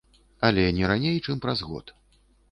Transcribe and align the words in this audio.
Але 0.47 0.63
не 0.77 0.87
раней 0.91 1.19
чым 1.25 1.43
праз 1.43 1.61
год. 1.73 1.93